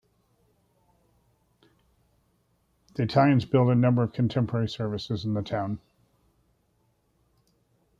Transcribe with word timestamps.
The 2.95 3.03
Italians 3.03 3.45
built 3.45 3.69
a 3.69 3.75
number 3.75 4.01
of 4.01 4.13
contemporary 4.13 4.67
services 4.67 5.25
in 5.25 5.35
the 5.35 5.43
town. 5.43 5.77